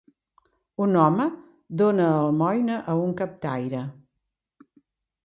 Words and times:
Un 0.85 0.95
home 1.01 1.27
dona 1.81 2.07
almoina 2.13 2.79
a 2.95 2.97
un 3.03 3.13
captaire. 3.21 3.83